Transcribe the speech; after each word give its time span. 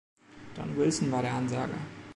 Don 0.55 0.73
Wilson 0.77 1.11
war 1.11 1.21
der 1.21 1.35
Ansager. 1.35 1.77